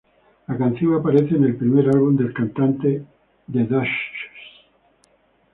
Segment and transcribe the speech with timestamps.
[0.47, 3.05] La canción aparece en el primer álbum de la cantante,
[3.53, 4.65] The Dutchess.